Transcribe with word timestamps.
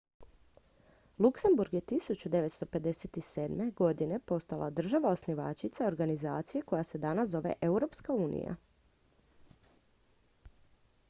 luksemburg 1.23 1.73
je 1.73 1.81
1957. 1.81 4.19
postala 4.25 4.69
država 4.69 5.09
osnivačica 5.09 5.85
organizacije 5.87 6.61
koja 6.61 6.83
se 6.83 6.97
danas 6.97 7.29
zove 7.29 7.53
europska 7.71 8.13
unija 8.13 8.55